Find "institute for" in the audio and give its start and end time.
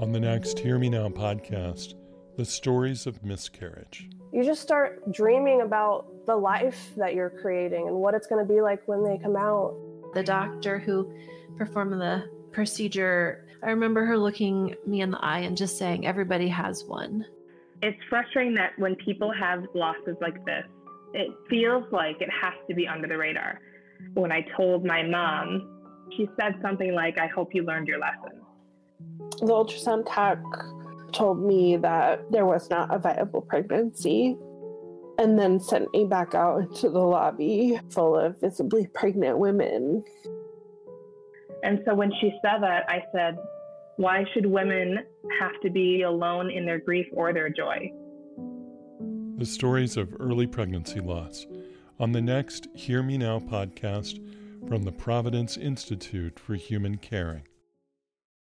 55.56-56.54